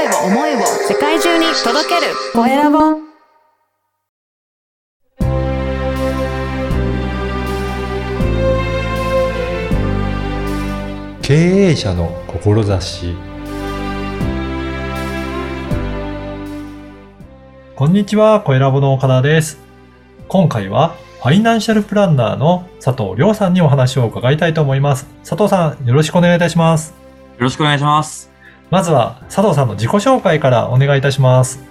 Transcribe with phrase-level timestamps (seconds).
[0.00, 2.78] 声を、思いを世界中に届けるコエラボ。
[11.20, 13.14] 経営者の志
[17.76, 19.58] こんにちは、コエラボの岡田です。
[20.28, 25.06] 今回はファイナンシャルプランナーの佐藤亮さんにお話を伺いたいと思います。
[25.28, 26.94] 佐藤さん、よろしくお願いいたします。
[27.36, 28.29] よろしくお願いします。
[28.70, 31.62] まずは佐藤さんの自己紹介からお願いいたします。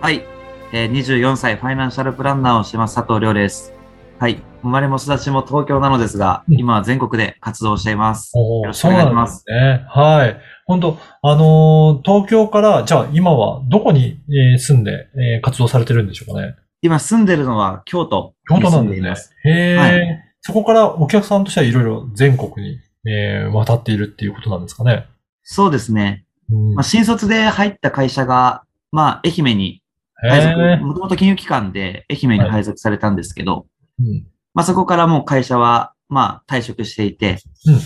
[0.00, 0.24] はい。
[0.72, 3.72] えー24歳ファイナンシャルプランナーをしてます佐藤亮です。
[4.18, 4.42] はい。
[4.62, 8.32] 生まれも育ちも東京なのですが、うん今は全国で活動しています。
[8.34, 9.86] およろしくお願いしますそうなんですね。
[9.88, 10.40] はい。
[10.66, 16.54] 本当あのー東京から、じゃあ今はどこに、えー住んで、えー活動されてるんでしょうかね？
[16.82, 19.50] 今住んでるのは京都京に都なんですね。
[19.52, 22.78] へえ、はいそこからお客さんとしてはいろいろ全国に、
[23.10, 25.06] えー渡っているっていうことなんですかね？
[25.42, 26.24] そうですね。
[26.50, 29.82] うんまあ、新卒で入った会社が、まあ、愛媛に
[30.14, 33.66] 配へ属、えもともと金融機関で愛媛に配属されたんですけど、
[33.98, 37.80] うんまあ、そこからもう会社は、まあ、退職していて、うんうん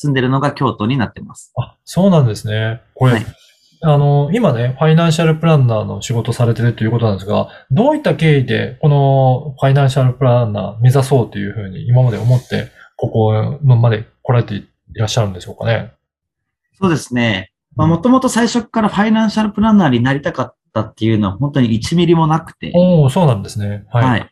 [0.00, 1.52] 住んでるのが京都になってます。
[1.56, 2.82] あ、そうなんですね。
[2.94, 3.26] これ、はい
[3.80, 15.92] あの、今ね、ファイナンシャルプランナーの仕事されてるということなんですが、どういった経緯で、このファイナンシャルプランナー目指そうというふうに今まで思って、ここまで来られていらっしゃるんでしょうかね。
[16.80, 17.52] そうですね。
[17.78, 22.72] まあ、もともと最初からファイナンシャルプランナーになりたかったっていうのは本当に1ミリもなくて。
[22.74, 23.86] おおそうなんですね。
[23.90, 24.04] はい。
[24.04, 24.30] はい。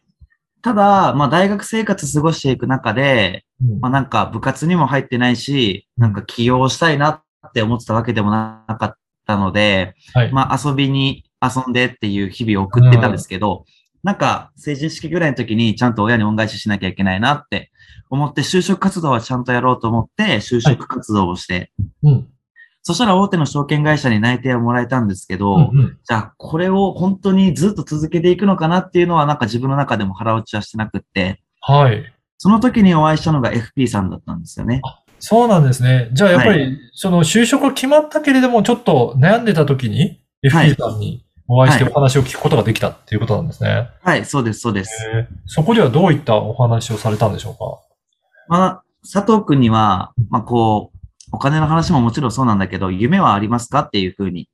[0.63, 7.09] ただ、まあ、大学生活過ごしていく中で、うんまあ、なんか部活にも入ってないし、なんか起業したいな
[7.47, 8.95] って思ってたわけでもなかっ
[9.27, 10.33] たので、はい。
[10.33, 13.65] まあ、遊びに遊んでっていう日々を送ってたんですけど、
[14.03, 17.71] なんか成人式ぐらいの時にちゃんと親に恩返ししなきゃいけないなって
[18.11, 21.71] 思って、就職活動はちゃんとやろうと思って、就職活動をして、
[22.03, 22.29] うん。
[22.87, 32.05] そしたら大手の証券会社に内定をもらえたんですけど、うんうんじゃあこれを本当にずっと続けていくのかなっていうのはなんか自分の中でも腹落ちはしてなくって、はい。
[32.39, 34.83] その時にお会いしたのが FP さんだったんですよね。
[35.19, 36.11] そうなんですね。
[36.13, 40.21] じゃあやっぱはり、その就職が決まったけれども、ちょっと悩んでた時に、
[40.53, 43.89] はい FP さんにお会いしてはいお話を聞くことができたっていうことなんですね。
[44.01, 45.05] はい、そうです、そうです。
[45.09, 47.81] へーそこではどういったお話をされたんでしょうか？
[48.49, 50.96] まあ、佐藤くんには、まあこう、
[51.37, 54.49] お金の話ももちろんそうなんだけど、夢はありますかっていうふうに。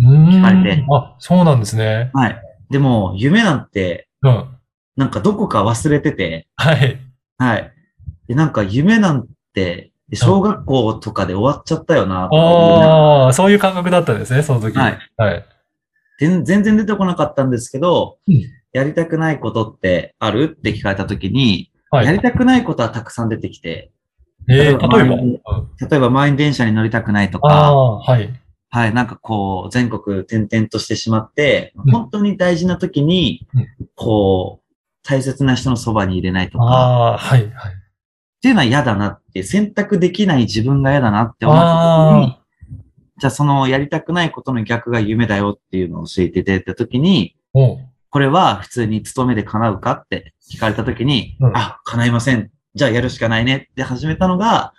[0.00, 2.10] 聞かれてあ、そうなんですね。
[2.14, 2.42] はい。
[2.70, 4.48] でも、夢なんて、うん。
[4.96, 7.00] なんかどこか忘れてて、はい。
[7.38, 7.72] はい。
[8.28, 14.78] で、なんか夢なんて、小学校とかで終わっちゃったよな、ああ、そういう感覚だったんですね、その時。
[14.78, 14.98] はい。
[15.16, 15.44] はい。
[16.20, 18.42] 全全然出てこなかったんですけど、うん
[18.74, 20.56] やりたくないことってある？
[20.58, 22.06] って聞かれたときに、はい。
[22.06, 23.92] やりたくないことはたくさん出てきて、
[24.48, 25.16] えー、例えば。
[25.88, 26.10] 例えば？
[26.10, 28.30] 満員電車に乗りたくないとあか、あ、はい。
[28.70, 37.50] はい、なんかこう、全国転々としてしまって、うん本当に大事な時にうん、こう、大切な人のそばに入れないとか、ああ、はい、はい。
[37.50, 37.50] っ
[38.40, 42.38] ていうのは嫌だなって、選択できない自分が嫌だなって思った時に、
[43.18, 52.50] じゃあそのやりたくないことの逆が夢だよっていうのを教えていただいた時に、これは普通に勤めで叶うかって聞かれたときに、うんあ、叶いません。
[52.74, 54.72] じゃあやるしかないねって始めたのが、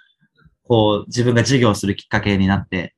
[0.68, 2.96] こう、自分が授業をするきっかけになって、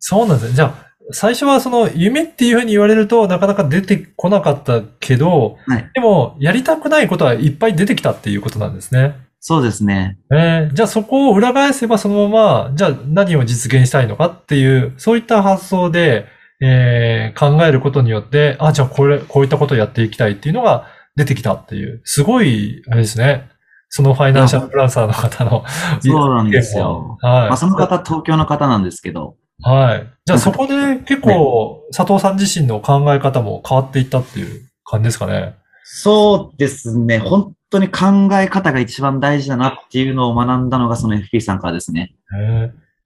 [0.00, 0.54] そうなんですね。
[0.54, 5.90] じゃあ、最初はその夢っていうふうに言われるとなかなか出てこなかったけど、はい。
[5.94, 9.16] でも、やりたくないことはいっぱい出てきたっていうことなんですね。
[9.40, 10.18] そうですね。
[10.32, 16.26] えーじゃあそこを裏返せばそのまま、じゃあ何を実現したいのかっていう、そういった発想で、
[16.60, 20.86] えー考えることによって、あ、じゃあこれ、こういったことをやっていきたいっていうのが
[21.16, 23.48] 出てきたっていう、すごい、あれですね。
[23.90, 25.64] そのファイナンシャルプランサーの方の。
[26.00, 27.48] そうなんですよはい。
[27.48, 30.06] まあ、その方、東京の方なんですけど、はい。
[30.24, 35.54] じゃあそこで結構、佐藤さん自身の考え方も変わっていったっていう感じですかね。
[35.84, 37.18] そうですね。
[37.18, 42.14] 本当に考え方が一番大事だなっていうのを学んだのがその FP さんからですね。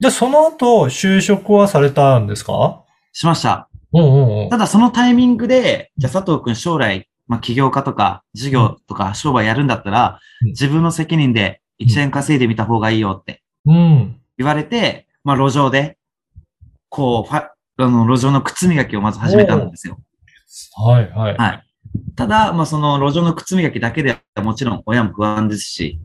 [0.00, 2.82] じゃあその後、就職はされたんですか？
[3.12, 3.68] しました。
[3.94, 4.58] うんうんうんた。
[4.58, 14.20] だそのタイミングで、じゃあ佐藤くん将来、まあ、起業家とか事業とか商売やるんだったら、うん自分の責任で1円稼いでみた方がいいよってうん。
[14.36, 15.98] 言われて、まあ路上で、
[16.88, 19.98] こう、ファあの、路上の靴磨きをまず始めたんですよ。
[20.84, 21.36] はいはい。
[21.36, 21.62] はい。
[22.16, 26.00] ただ、まあその路上の靴磨きだけではもちろん親も不安ですし、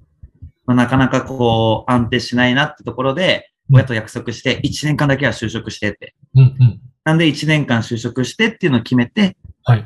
[0.67, 6.15] まあ、なかなかこう安定しないなってところで、うん親と約束して1年間だけは就職してって。
[6.35, 6.81] うんうん。
[7.03, 9.85] なんで1年間就職してっていうのを決めて、はい。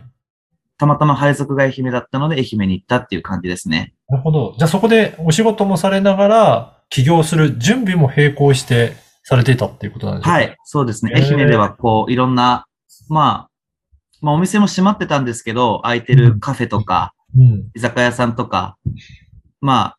[0.81, 3.93] たまたま配属が愛媛だったので愛媛に行ったっていう感じですね。
[4.09, 4.55] なるほど。
[4.57, 11.11] じゃあそこでお仕事もされながら、起業する準備も並行してされていたっていうことなんでしょうかはい、そうですね。
[11.15, 12.65] 愛媛ではこう、いろんな、
[13.09, 13.49] まあ、
[14.21, 17.69] まあお店も閉まってたんですけど、空いてるカフェとか、うん。
[17.75, 18.77] 居酒屋さんとか、
[19.61, 19.97] まあ、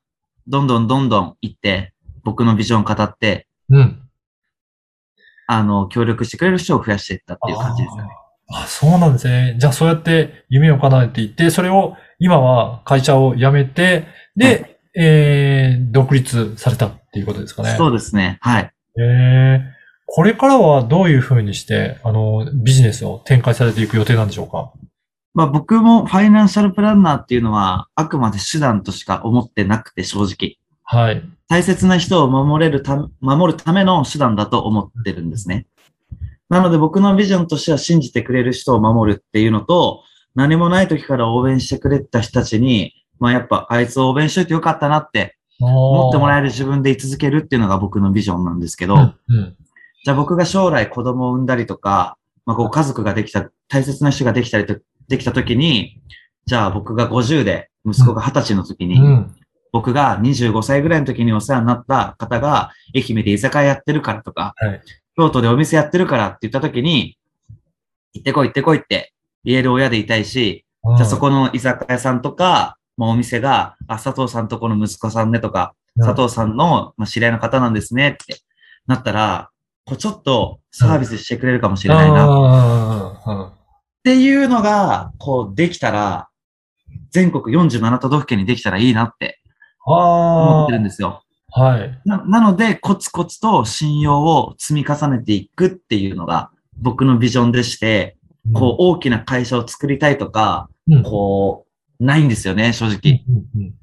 [0.49, 1.95] どんどんどんどん行って、
[2.25, 4.03] 僕のビジョンを語って、うん。
[5.47, 8.09] あの、協力してくれる人を増やしていったっていう感じですかね。
[8.49, 9.57] ああ、そうなんですね。
[9.59, 14.07] じゃあそうやって夢を叶えていって、それを今は会社を辞めて、
[14.37, 17.75] で、はいえー、独立されたっていうことですかね。
[17.79, 18.39] そうですね。
[18.43, 18.71] はい。
[19.01, 19.61] えー、
[20.07, 24.71] これからはどういうふうにして、あの、ビジネスを展開されていく予定なんでしょうか？
[25.33, 30.59] まあ僕もファイナンシャルプランナーっていうのは、あくまで手段としか思ってなくて正直。
[30.85, 31.23] はい。
[31.49, 35.67] 大切な人を守れるた、守るための手段だと思ってるんですね。
[36.53, 40.05] なので僕のビジョンとしては信じてくれる人を守るっていうのと、
[40.35, 49.57] 何もない時から応援してくれた人たちに、まあやっぱあいつを応援しといてよかったなって思ってもらええる自分で居続けるっていうのが僕のビジョンなんですけど、うん、うん。
[50.05, 54.77] じゃあ僕が将来子供を産んだりとか、まあご家族ができた、大切な人ができたりと、
[55.09, 56.03] できた時に、
[56.45, 59.35] じゃあ僕が50で息子が20歳の時に、うん。
[59.73, 64.83] 僕が25歳ぐらいの時にお世話になった方が、愛媛で居酒屋やってるからとか、はい
[65.17, 67.19] 京都でお店やってるからって言った時に、
[68.15, 69.13] 行ってこい行ってこいって
[69.45, 70.65] 言える親でいたいし、
[70.97, 76.07] じゃあそこの居酒屋さんとか、まあ、お店が、あ、佐藤さんとこの息子さんねとか、うん。
[76.07, 78.41] 佐藤さんの、まあ、知り合いの方なんですねって
[78.87, 79.51] なったら、
[79.85, 82.25] こうちょっとサービスしてくれるかもしれないな。
[82.25, 82.29] っ
[83.25, 83.53] あ
[84.05, 86.29] ていうのが、こうできたら、
[87.11, 89.41] 全国47都道府県にできたらいいなって
[89.85, 91.23] 思ってるんですよ。
[91.57, 91.61] ー。
[91.61, 92.01] はい。
[92.05, 96.51] ななので、コツコツと信用を積み重ねていくっていうのが
[96.81, 98.17] 僕のビジョンでして、
[98.53, 101.67] こう大きな会社を作りたいとか、うん、こ
[102.01, 103.23] う、ないんですよね、正直。
[103.29, 103.75] うんうんうん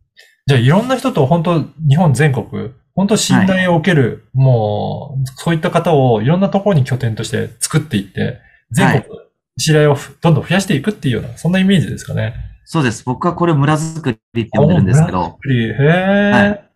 [0.49, 8.39] じゃあいろんな人と本当日本全国、本当信頼を受ける、もう、そういった方をいろんなところに拠点として作っていって、
[8.71, 9.19] 全国、
[9.59, 12.33] 信頼をふどんどん増やしていくっていうような、そんなイメージですかね。
[12.65, 13.03] そうです。
[13.05, 16.68] 僕はこれを村づくりって呼んでるんですけど、へえ、はい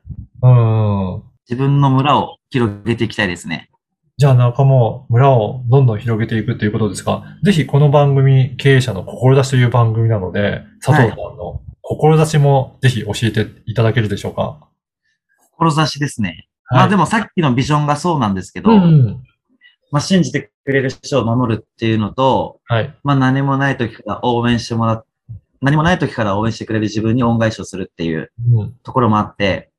[0.44, 1.24] うん。
[1.50, 3.70] 自分の村を広げていきたいですね。
[4.18, 5.86] じゃあ仲間、村をどん。
[5.86, 6.00] どん。
[6.00, 11.18] 広げていくということですが、ぜひこの番組、経営者の志という番組なので、佐藤さん。
[11.18, 14.70] の志もぜひ教えていただけるでしょうか。
[15.58, 16.48] 志ですね。
[16.70, 18.36] まあでもさっきのビジョンがそうなん。
[18.36, 19.24] ですけど、うん。
[19.92, 22.96] まあ信じてくれる人を守るっていうのと、はい。
[23.04, 25.06] まあ何もない時から応援してもらっ、
[25.62, 28.32] 何もない時から応援してくれる自分に恩返しをするっていう。
[28.84, 29.72] ところもあって、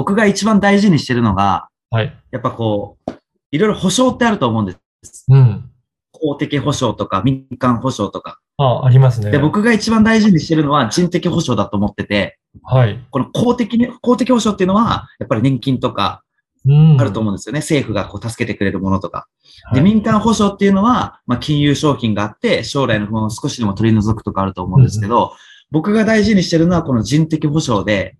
[0.00, 2.16] 僕が一番大事にしてるのが、はい。
[2.30, 3.12] やっぱこう、
[3.50, 5.26] いろいろ保証ってあると思うんです。
[5.28, 5.70] うん。
[6.10, 8.40] 公的保証とか民間保証とか。
[8.56, 9.30] あ、ありますね。
[9.30, 12.98] で、僕が一番大事にしてるのは人的保証だと思ってて、はい。
[13.10, 16.22] この公的に、公的保障っていうのは、やっぱり年金とか
[16.66, 16.98] うん。
[16.98, 17.60] あると思うんですよね。
[17.60, 19.28] 政府がこう助けてくれるものとか。
[19.74, 25.32] で、はい民間保障っていうのは、まあ、金融商品があって、将来の不安を少しでも取り除くとかあると思うんですけど、
[25.70, 28.16] 僕が大事にしてるのはこの人的保障で、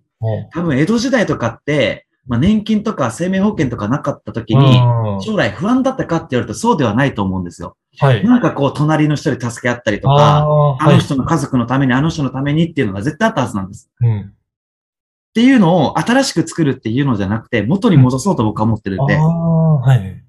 [0.51, 7.77] 多分江戸時代とかって、まあ、年金とか生命保険とかなかった時に、うん将来不安だったかって言われるとそうではないと思うんですよ。
[7.99, 8.23] はい。
[8.23, 10.91] なんかこう、隣の人に助け合ったりとあか、あ。
[10.91, 13.91] の人の家族のために、あの人のためにっていうのが絶対あったはずなんです。
[14.01, 14.19] うん。
[14.21, 20.23] っていうのを新しく作るっていうのじゃなくて、元に戻そうと僕は思ってるんで、ああ、はい。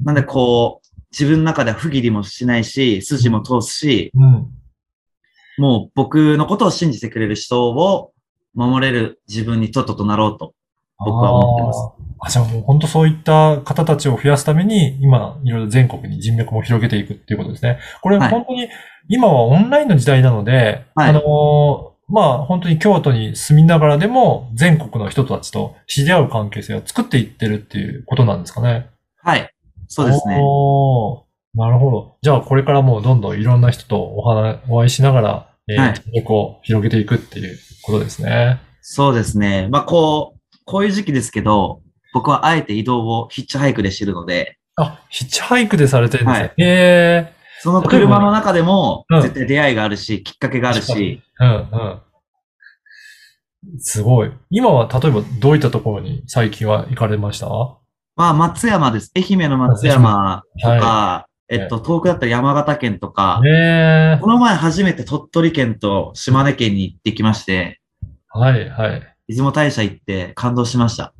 [0.00, 4.46] なんでこう、自分の中では不義理もしないし、筋も通すし、うん。
[5.58, 8.12] もう僕のことを信じてくれる人を
[8.54, 10.54] 守れる自分にとっととなろうと、
[10.98, 12.08] 僕は思ってます。
[12.20, 17.78] あじゃあもう本当そういった方たちを増やすために、今、いろいろ全国に人脈も広げていくっていうことですね。
[18.02, 18.68] これはい本当に、
[19.08, 28.88] 今はオンラインの時代なので、はいあのーまあ本当に京都に住みながらでも全国の人たちと知り合う関係性を作っていってるっていうことなんですかね。
[29.22, 29.52] はい。
[29.88, 30.36] そうですね。
[31.54, 32.16] なるほど。
[32.22, 38.60] じゃあこれからもうどんどんいろんな人とお話、お会いしながら、えーはい人脈を広げていくっていうことですね。
[38.80, 39.68] そうですね。
[39.70, 41.82] まあこう、こういう時期ですけど、
[42.14, 46.42] 僕はあえて移動をヒッチハイクで知るので、あ、ヒッチハイクでされてるんですね。
[46.42, 53.80] はいへその車の中でもうん絶対出会いがあるし、きっかけがあるし、ーうんうん。
[53.80, 54.32] すごい。
[54.50, 57.48] 今は例えばどういったところに最近は行かれました？
[58.14, 59.10] まあ松山です。
[59.16, 67.80] 愛媛の松山とか、はえっと、遠くだったら山形県とか、この前初めて鳥取県と島根県に行ってきまして、
[68.28, 69.02] はいはい。
[69.28, 71.12] 出雲大社行って感動しました。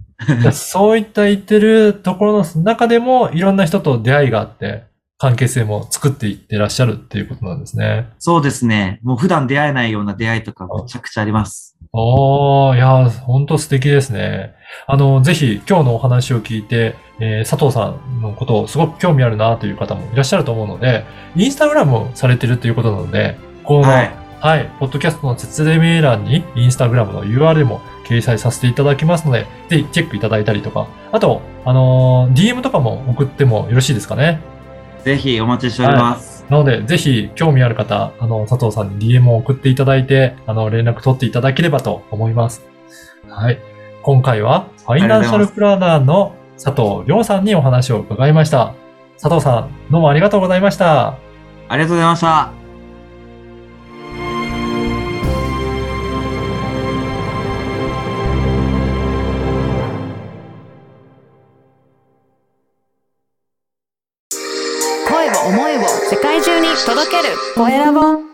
[0.53, 4.85] そういった言ってるところの中でもいろんな人と出会いがあって、
[5.17, 8.09] 関係性も作っていってらっしゃるっていうことなんですね。
[8.19, 9.01] そうですね。
[9.03, 11.78] もう普段出会えないような出会いとかめちゃくちゃあります。
[11.93, 14.55] おー、いやー、ほんと素敵ですね。
[14.87, 21.05] あの、ぜひ今日のお話を聞いて、えー佐藤さんのことをすごく興味あるなという方もいらっしゃると思うので、
[21.35, 34.41] インスタグラムをされてるということなので、この、ははいい、ポッドキャストの説明欄にインスタグラムの URL も掲載させていただきますので、ぜひチェックいただいたりとか、あと、あのー DM とかも送ってもよろしいですかね？
[35.05, 36.28] ぜひお待ちしております。
[36.51, 42.65] なので、ぜひ、興味ある方、あの、佐藤さんに DM を送っていただいて、あの、連絡取っていただければと思います。
[43.29, 43.59] はい。
[44.03, 48.75] 今回は、ファイナンシャルプランナーの佐藤亮さんにお話を伺いました。
[49.21, 51.09] 佐藤さん、どうもありがとうございました。
[51.69, 52.58] ありがとうございました。
[67.59, 68.28] 声を思